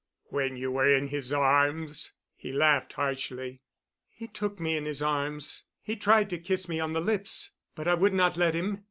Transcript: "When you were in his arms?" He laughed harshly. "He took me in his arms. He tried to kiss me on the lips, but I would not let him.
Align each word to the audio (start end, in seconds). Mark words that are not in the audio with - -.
"When 0.31 0.57
you 0.57 0.71
were 0.71 0.91
in 0.91 1.09
his 1.09 1.31
arms?" 1.31 2.13
He 2.35 2.51
laughed 2.51 2.93
harshly. 2.93 3.61
"He 4.09 4.25
took 4.27 4.59
me 4.59 4.75
in 4.75 4.85
his 4.85 5.03
arms. 5.03 5.63
He 5.83 5.95
tried 5.95 6.27
to 6.31 6.39
kiss 6.39 6.67
me 6.67 6.79
on 6.79 6.93
the 6.93 6.99
lips, 6.99 7.51
but 7.75 7.87
I 7.87 7.93
would 7.93 8.15
not 8.15 8.35
let 8.35 8.55
him. 8.55 8.79